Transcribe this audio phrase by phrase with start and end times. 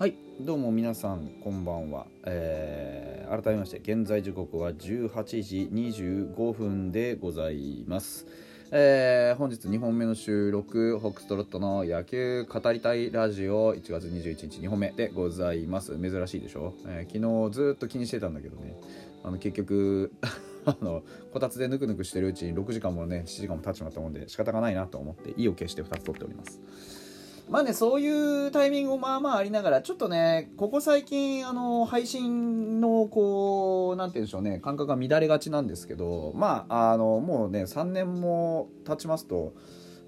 [0.00, 0.14] はい。
[0.40, 8.26] どうも皆さんこんばんは、えー、改めまして現在時刻は18時25分でございます、
[8.70, 15.98] えー、本日2本目の収録ホックストロットの野球語りたいラジオ1月21日2本目でございます。
[16.00, 18.78] 珍しいでしょ、えー、昨日ずっと気にしてたんだけどね。
[19.22, 20.14] あの結局
[20.64, 27.09] あのこたつでぬくぬくしてるうちに6時間もね7時間も経っちまったもんで仕方がないなと思って意を決して2つ取っております。
[27.50, 39.54] まあね、そういうタイミングもまあまあありながら、ちょっとね、ここ最近、あの、配信の、こう、なんて言うんでしょうね、感覚が乱れがちなんですけど、まあ、あの、もうね、3年も経ちますと、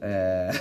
[0.00, 0.52] え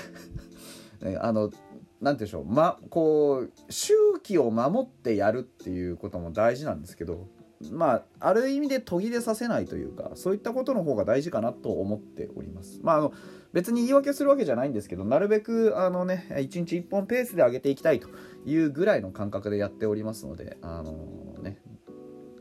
[1.01, 1.59] ー あの、なんて
[2.01, 7.27] 言うんでしょう、ま、こう、周期を守ってやるっていうことも大事なんですけど、
[7.71, 12.79] まあ、ある意味で途切れさせないというかそういったことの方が大事かなと思っております。
[12.83, 13.13] まあ、あの
[13.53, 18.07] 別に言い訳するわけじゃないんですけどなるべくあの、ね、1日1本ペースで上げていきたいと
[18.45, 20.95] いうぐらいの感覚でやっておりますので、あの、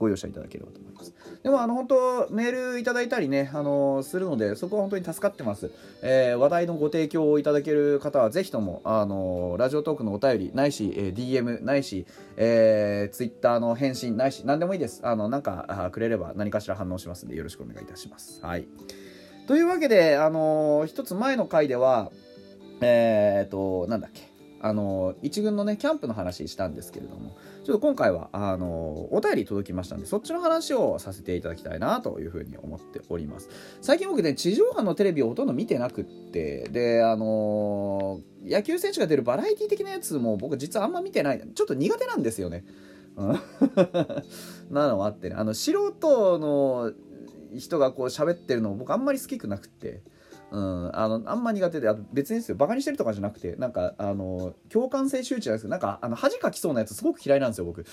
[0.01, 1.15] ご容赦いただければと思います。
[1.43, 5.71] でも、あの、本当メールいただいたりね、あのするので、そこは本当に助かってます。
[6.03, 12.07] えー、話題のご提供をいただける方は、ぜひとも、あのラジオトークのお便り、ないし、えー、DM、ないし、
[12.39, 15.01] えー、ツイッターの返信、ないし、何でもいいです。
[15.05, 18.41] あの、なんか、くれれば何かしら反応しますんで、よろしくお願いいたします。
[18.43, 18.67] はい。
[19.47, 22.11] というわけで、あのー、一つ前の回では、
[22.81, 24.30] えっ、ー、と、なんだっけ、
[24.63, 33.49] あのー、一軍のね、キャンプの話したんですけれども、ちょっと今回は、あのお便り届きましたんで、そっちの話をさせていただきたいなというふうに思っております。
[33.81, 41.41] 最近僕ね、地上波のテレビをほとんど見てなくって、で、あの野球選手が出るバラエティ的なやつも僕実はあんま見てない。
[41.55, 42.65] ちょっと苦手なんですよね。
[44.71, 46.93] なのもあってね、あの、素人の
[47.57, 50.03] 人がこう喋ってるの僕あんまり好きくなくて。
[50.53, 57.85] うん、あのあんま苦手であ別にですよバカにしてるとかじゃなくてなんかあの共感性周知なんですけどなんかあの恥かきそうなやつすごく嫌いなんですよ僕。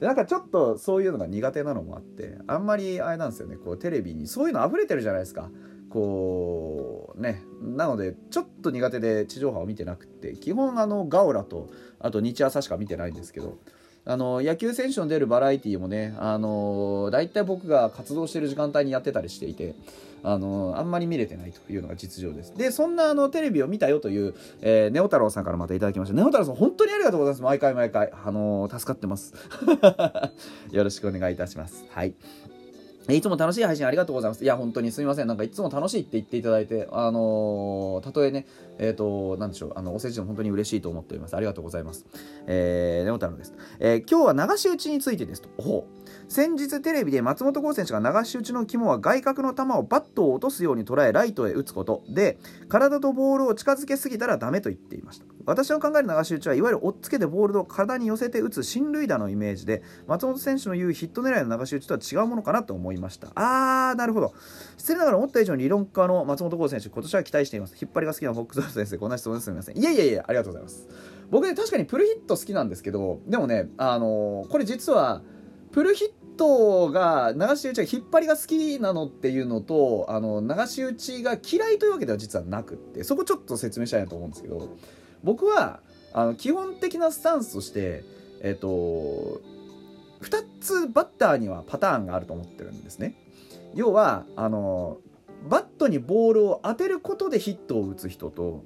[0.00, 5.50] でなんかちょっとそういうのが苦手なのもあってあんまりあれなんですよねこうテレビにそういうの溢れてるじゃないですか。
[5.90, 13.58] こうねなのでちょっと苦手で地上波を見てなくて基本あのガオラとあと日朝しか見てないんですけど
[14.04, 19.74] あの野球選手の出るバラエティーもね、あの大体僕が活動してる時間帯にやってたりしていて、
[20.22, 22.54] あのあんまり見れてないというのが実情です。
[22.56, 26.14] で、そんなあのテレビを見たよという、えー、ネオ太郎さんからまたいただきました。
[26.14, 27.42] ネオ太郎さん、本当にありがとうございます。
[27.42, 28.10] 毎回毎回。
[28.24, 29.34] あの助かってます。
[30.72, 31.84] よろしくお願いいたします。
[31.90, 32.14] はい。
[33.16, 34.44] いつも楽しい配信ありがとうございます。
[34.44, 35.26] いや、本当にすみません。
[35.26, 38.46] なんかいつも楽しいって言っていただいて、あのー、たとえね、
[38.78, 41.36] えっ、ー、と、なんでしょう、あの、お世辞でも本当に嬉しいと思っております。
[41.36, 42.06] ありがとうございます。
[42.46, 43.54] えー、ネオ太郎です。
[43.78, 45.48] えー、今日は流し打ちについてですと。
[45.58, 45.86] お
[46.28, 52.38] 先日テレビで松本剛選手が流し打ちの肝は外角の球をバットを落とすように捉えライトへ打つことで
[52.68, 63.28] 体とボールを近づけすぎたらダメと言っていました私の考える流し打ちはいわゆる追っつけてボールを体に寄せて打つ進塁打のイメージで松本選手の言うヒット狙いの流し打ちとは違うものかなと思いました。
[63.34, 64.32] あーなるほど。
[64.76, 67.76] 失礼ながら思った以上に理論家の松本剛選手今年は期待しています。
[67.80, 69.78] 引っ張りが好きなフォックス先生こんな質問ですみません。
[69.78, 70.88] いやいやいやありがとうございます。
[71.30, 75.22] 僕ね確かにプルヒット好きなんですけどでもねあのー、これ実は
[75.72, 84.76] プルヒットが流し打ちが引っ張りが好きなのっていうのとあの流し打ちが嫌いというわけでは実はなくってそこちょっと説明したいなと思うんですけど
[85.22, 85.80] 僕は
[86.12, 88.04] あの基本的なスタンスとして
[88.42, 89.40] えっ、と
[90.22, 93.14] 2つバッターにはパターンがあると思ってるんですね。
[93.74, 94.98] 要はあの
[95.48, 98.64] バットにボールを当てることでヒットを打つ人と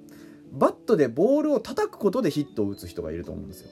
[0.52, 3.70] バットでボールを叩くことでヒットを打つ人がいると思うんですよ。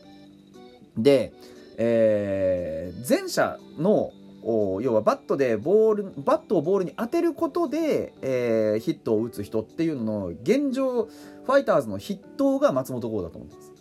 [0.96, 1.32] で
[1.78, 4.12] えー、前者の
[4.44, 13.72] 要はバットでボールバットをボールに当てることで、えー、ヒットを打つ人っていうのの現状ファイターズの筆頭が松本剛だと思ってます。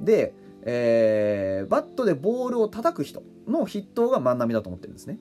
[0.00, 5.18] で、えー、バットでボールを叩く人の筆頭が万波だと思ってるんですね。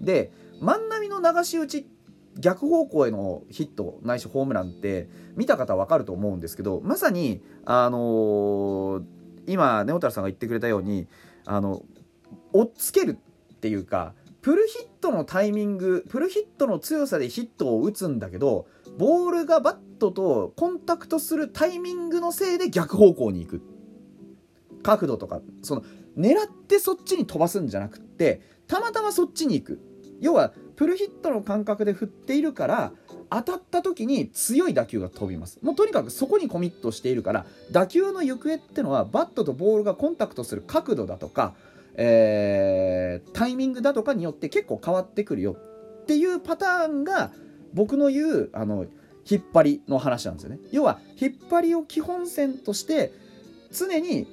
[0.00, 1.86] で万波の流し打ち
[2.38, 9.04] 逆方向へのヒットないしホームランって見た方は分かると思うんですけどまさにあのー、
[9.46, 11.08] 今ネオタルさんが言ってくれたように
[11.44, 11.82] あの
[12.52, 13.18] 追っつける
[13.58, 18.66] っていうかプルヒットのタイミングプルヒットの強さでヒットを打つんだけど
[18.96, 23.62] ボールがバットとコンタクトするタイミングのせいで逆方向に行く。
[24.84, 25.82] 角度とかその
[26.16, 29.80] 狙ってそっちに飛ばすんじゃなくってたまたまそっちに行く。
[30.20, 32.92] 要はプルヒットの感覚で振っているから
[33.30, 35.58] 当たった時に強い打球が飛びます。
[35.62, 41.54] もうとにかくそこにコミットしているから打球の行方ってのはバットとボールがコンタクトする角度だとか、
[42.00, 45.56] えー、タイミングだとかによって結構変わってくるよ
[46.02, 47.32] っていうパターンが
[47.74, 48.86] 僕の言うあの
[49.28, 50.60] 引っ張りの話なんですよね。
[50.70, 53.12] 要は引っ張りを基本線として
[53.72, 54.26] 常に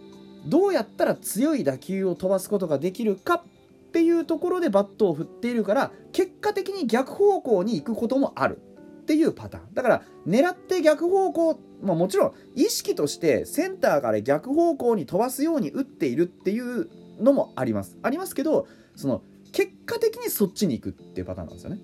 [0.45, 8.61] どうやったら強い打球を飛ばすことができるかっていうところでバットを振っているから結果的に逆方向に行くこともある。
[9.01, 9.73] っていうパターン。
[9.75, 16.89] だから狙って逆方向、まあ、もちろん意識としてセンターから逆方向に飛ばすように打っているっていう
[17.19, 17.97] のもあります。
[18.01, 19.21] ありますけどその
[19.51, 21.79] 結果的にそっちに行くっていうパターンなんですよね。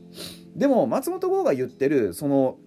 [0.55, 2.57] でも松本剛が言ってるその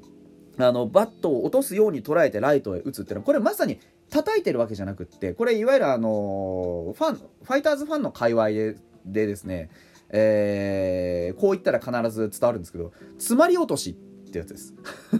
[0.58, 3.80] あのバットを落とすように捉えてライトへ打つっていうのはこれまさに
[4.10, 9.70] 叩いてるわけじゃなくってこれいわゆるあのファンファイターズファンの界隈ででですね、
[10.10, 13.90] えー、こう言ったら必ず伝わるんですけど詰まり落とし
[14.28, 14.74] ってやつです。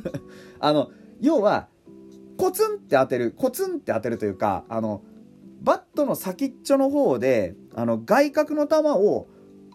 [0.61, 1.69] あの要は
[2.37, 5.03] コツンって当てるコツンって当てるというかあの
[5.65, 9.27] バットの先っちょの方であの外角の球を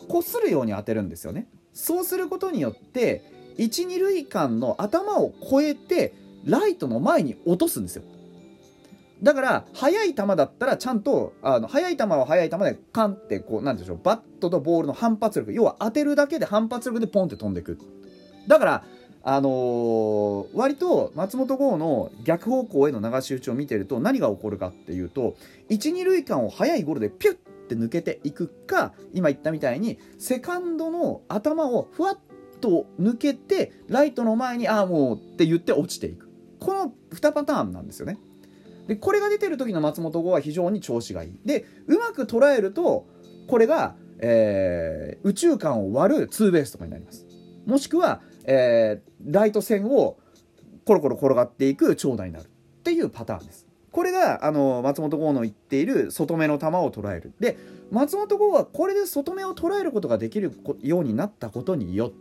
[0.08, 1.48] こするように当てるんですよね。
[1.74, 3.24] そうすることによって
[3.58, 6.14] 1、2塁間の頭を越えて
[6.46, 8.04] ライトの前に落とすんですよ。
[9.22, 17.78] だから速い球だったらちゃんとあの速い球は速い球でカンってこうなんでしょうバットとボールの反発力要は当てるだけで反発力でポンって飛んでく。
[18.48, 18.84] だから
[19.22, 25.36] あのー、割と松本剛の逆方向への流し打ちを見てると何が起こるかっていうと
[25.70, 27.36] 1、2塁間を速いゴロでピュッ
[27.68, 32.18] て抜けていくか今言ったみたいにセカンドの頭をふわっ
[32.62, 36.30] と抜けてライトの前にああもうって言って落ちていく。
[36.60, 38.18] この2パターンなんですよね。
[38.88, 41.40] でこれが出てる時の松本剛は非常に調子がいい。
[41.46, 43.08] でうまく捉えると
[43.48, 47.26] これが、えー、宇宙間を割るツーベースとかになります。
[47.66, 48.22] もしくは
[48.52, 50.18] えー、ライト線を
[50.86, 52.48] コロコロ転がっていく長打になるっ
[52.84, 53.68] ていうパターンです。
[53.92, 57.34] これがあの松本剛の言っている外目の球を捉える。
[57.40, 57.58] で
[57.92, 60.52] 松本剛はこれで外目を捉えることができる
[60.82, 62.12] ようになったことによっ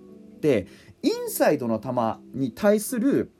[0.41, 0.67] て
[1.03, 1.91] インサイドの球
[2.39, 3.31] に対する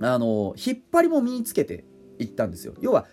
[0.00, 1.84] あの引っ張りも身につけて
[2.18, 2.74] いったんですよ。
[2.80, 3.06] 要は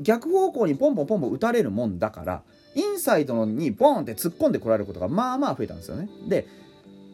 [0.00, 2.42] 逆方向にポンポンポンポン打たれるもんだから
[2.74, 6.08] インサイドにボンって突っ込んでこられることがまあまあ増えたんですよね。
[6.28, 6.46] で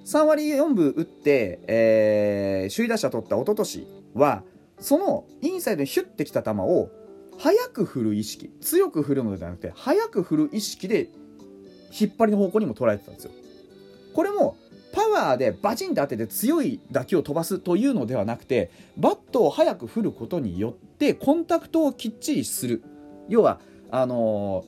[0.08, 4.42] 3割4分打って、えー、首位打者取った一昨年は
[4.80, 6.88] そのインサイドにヒュッてきた球を
[7.36, 11.10] 速く振る意識強く振るのではなくて速く振る意識で
[12.00, 13.32] 引っ張りの方向にも捉えてたんですよ。
[14.14, 14.56] これも
[14.94, 22.82] パワーでバチンと当てて強い打球を飛ばすというのではなくてバットを速く振ることによってコンタクトをきっちりする。
[23.28, 23.60] 要は
[23.90, 24.64] あの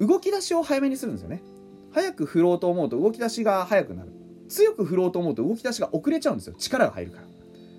[0.00, 1.42] ー、動き出しを早めにするんですよね。
[1.92, 4.17] 早く振ろうと思うと動き出しが速くなる。
[4.48, 6.54] 強く振ろうと思うと動き出しが遅れちゃうんですよ。
[6.58, 7.28] 力が入るから。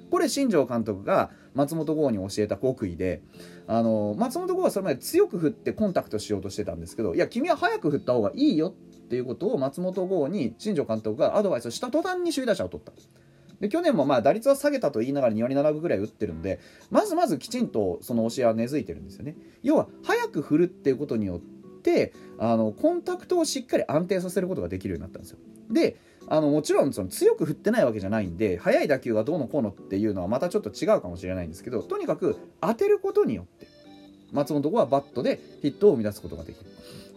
[0.10, 3.21] これ新庄監督が松本剛に教えた極意で
[3.68, 8.74] あの松本剛はそれまで強く振ってコンタクトしようとしてたんですけどいや君は早く振った方がいいよっ
[9.10, 12.92] ていうことを松本剛に新庄監督がアドバイスした途端に首位打者を取った。
[13.60, 19.36] で去年もまあ打率は下げたと言いながら2割7分ぐらい打ってるんでまずまずきちんとその教えは根付いてるんですよね。
[19.63, 21.39] 要は早く振るっていうことによっ
[21.81, 25.39] てあのコンタクトをしっかり安定させることができるようになったんですよ。
[25.69, 25.98] で
[26.31, 33.68] あのもちろんその強く振ってないわけじゃないんで速い打球がどうのこうのっていうのはまたちょっと違うかもしれないんですけどとにかく当てることによって
[34.31, 36.69] 松本はバットでヒットを生み出すことができる。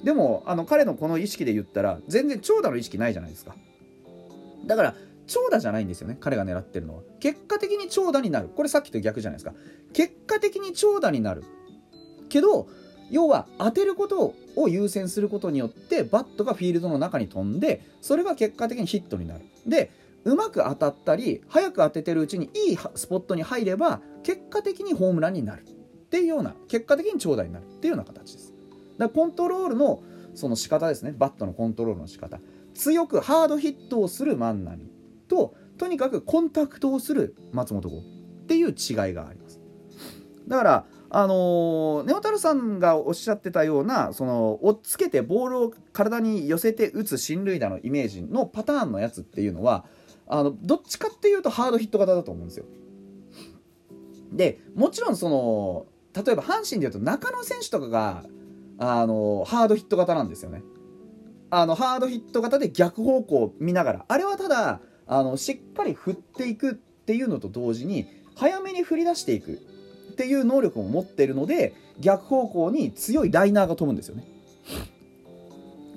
[0.03, 3.55] でもあの彼のこの意識で言ったら全然長打の意識ないじゃないですか。
[4.67, 4.95] だから
[5.27, 7.03] 長打じゃないんですよね彼が狙ってるのは。
[7.21, 8.49] 結果的に長打になる。
[8.49, 9.55] これさっきと逆じゃないですか。
[9.93, 11.45] 結果的に長打になる。
[12.31, 12.67] けど
[13.13, 19.45] 要は当てることを優先することによってバットがフィールドの中に飛んでそれが結果的にヒットになる。
[19.67, 19.91] で
[20.25, 25.65] うまく当たったり早く当ててるうちにいいスポットに入れば結果的にホームランになるっ
[26.09, 28.53] ていうような結果的に長打になるっていうような形です。
[28.99, 30.03] だからコントロールの
[30.35, 31.15] その仕方ですね。
[31.17, 32.41] バットのコントロールの仕方。
[32.75, 34.91] 強くハードヒットをする万波
[35.29, 38.03] ととにかくコンタクトをする松本剛っ
[38.47, 38.75] ていう違い
[39.13, 39.61] があります。
[40.49, 49.85] だからあのー、ネオタルさんがおっしゃってたようなその追っつけてボールを体に寄せて打つ進塁打のイメージのパターンのやつっていうのは
[50.27, 52.65] あのどっちかっていうとハードヒット型だと思うんですよ。
[54.33, 58.25] でもちろんその例えば阪神でいうと中野選手とかが
[58.79, 60.63] あのハードヒット型なんですよね。
[61.51, 69.61] あのハードヒット型で逆方向を見ながらあれはただあのしっかり振っていくっていうのと同時に早めに振り出していく
[70.23, 74.25] っていう能力を持ってるので逆方向に強いライナーが飛ぶんですよね。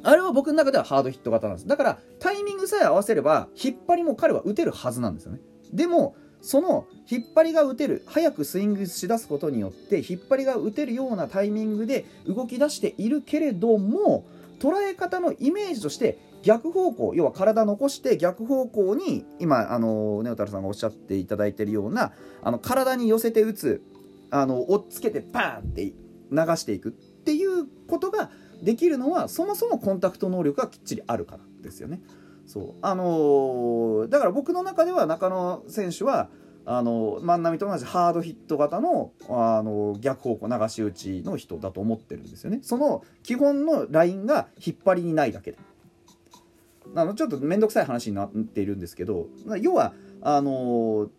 [0.02, 1.68] あれは僕の中ではハードヒット型なんです。
[1.68, 5.42] だからタイミングさえ合わせれば引っ張りも彼は打てるはずなんですよね。
[5.74, 14.26] でもその引っ張りが打てる早くスイングしだすことによって引っ張りが打てるようなタイミングで動き出しているけれども
[14.60, 22.14] 捉え方のイメージとして逆方向要は体残して逆方向に今あのネオタルさんがおっしゃっていただいているような
[22.44, 23.82] あの体に寄せて打つ
[24.36, 25.94] あの追っつけてパーンって流
[26.58, 28.30] していくっていうことが
[28.62, 32.02] できるのはそもそもコンタクト能力がきっちりあるからですよね。
[32.46, 32.74] そう。
[32.82, 36.30] あのー、だから僕の中では中野選手は
[36.66, 42.60] あの万波と同じハードヒット型のあの逆方向流し打ちの人だと思ってるんですよね。
[42.62, 45.58] その基本のラインが引っ張りにないだけで。
[46.94, 49.28] あのちょっと面倒くさい話になっているんですけど
[49.60, 51.10] 要はあの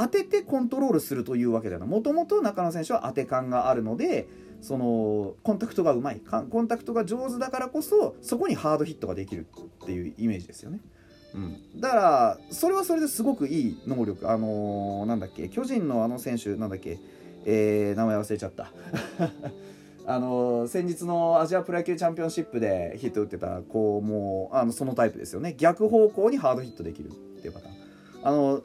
[0.00, 1.86] 当ててコントロールするというわけではな。
[1.86, 4.28] いもともと中野選手は当て感があるので
[4.60, 6.20] そのコンタクトがうまい。
[6.50, 9.46] コンタクトが上手だからこそそこにハードヒットができる
[9.82, 10.80] っていうイメージですよね。
[11.34, 14.30] うん、だからそれはそれですごくいい能力。
[14.30, 16.98] あのー、なんだっけ巨人のあの選手なんだっけ
[17.44, 18.72] えー、名前忘れちゃった。
[20.06, 25.54] あのー、先日のアジアプロ野球チャンピオンシップでヒット打ってた子もうあのそのタイプですよね。
[25.56, 27.74] 逆方向にハードヒットできるっていうパターン。
[28.24, 28.62] あの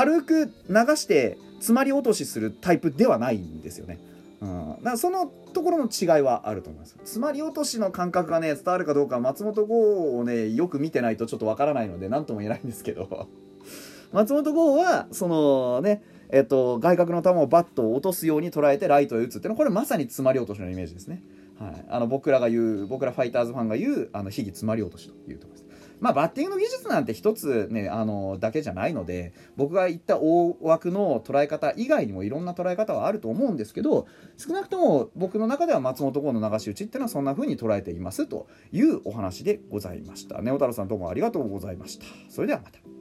[0.00, 3.98] 軽く流して詰まり落としするタイプではないんですよね。
[4.40, 6.92] うん、だからそのところの違いはあると思います。
[7.00, 13.28] 詰まり落としの感覚がね伝わるかどうか松本剛をねよく見てないとちょっとわからないので何とも言えないんですけど。
[14.12, 21.24] 松本剛はそのねえっと、外角の球をバットを落とすように捉えてライトへ打つっていうのはこれまさに詰まり落としのイメージですね、
[21.58, 25.59] はい、あの僕らが言う僕らファイターズファンが言うあの秘技詰まり落としというところです。
[26.00, 40.40] まあ、バッティングの技術なんて一つね、あの、だけじゃないので、僕が言った大枠の捉え方以外にもいろんな捉え方はあると思うんですけど、少なくとも僕の中では松本剛の流し打ちっていうのはそんな風に捉えていますというお話でございました。
[40.42, 42.06] ネオ太郎さんどうもありがとうございました。
[42.28, 42.99] それではまた。